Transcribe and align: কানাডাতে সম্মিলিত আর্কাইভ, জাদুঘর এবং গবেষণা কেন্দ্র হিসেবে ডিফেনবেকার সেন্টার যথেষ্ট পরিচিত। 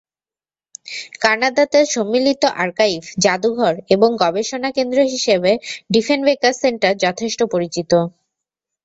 কানাডাতে 1.21 1.79
সম্মিলিত 1.93 2.43
আর্কাইভ, 2.57 3.01
জাদুঘর 3.23 3.73
এবং 3.89 4.09
গবেষণা 4.23 4.69
কেন্দ্র 4.77 4.97
হিসেবে 5.13 5.51
ডিফেনবেকার 5.93 6.53
সেন্টার 6.61 6.93
যথেষ্ট 7.05 7.39
পরিচিত। 7.53 7.91